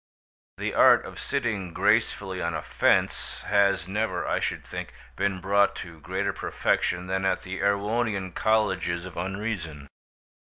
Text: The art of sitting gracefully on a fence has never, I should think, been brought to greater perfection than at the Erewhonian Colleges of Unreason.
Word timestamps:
The 0.57 0.73
art 0.73 1.05
of 1.05 1.19
sitting 1.19 1.73
gracefully 1.73 2.41
on 2.41 2.55
a 2.55 2.63
fence 2.63 3.41
has 3.43 3.87
never, 3.87 4.27
I 4.27 4.39
should 4.39 4.65
think, 4.65 4.93
been 5.15 5.39
brought 5.39 5.75
to 5.85 5.99
greater 5.99 6.33
perfection 6.33 7.05
than 7.05 7.23
at 7.23 7.43
the 7.43 7.59
Erewhonian 7.59 8.33
Colleges 8.33 9.05
of 9.05 9.15
Unreason. 9.15 9.85